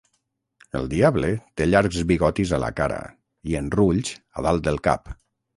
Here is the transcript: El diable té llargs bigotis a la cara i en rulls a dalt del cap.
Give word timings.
El 0.79 0.87
diable 0.93 1.29
té 1.61 1.67
llargs 1.67 1.99
bigotis 2.13 2.55
a 2.59 2.63
la 2.65 2.71
cara 2.81 2.99
i 3.53 3.59
en 3.63 3.71
rulls 3.79 4.15
a 4.43 4.49
dalt 4.49 4.69
del 4.71 4.85
cap. 4.91 5.17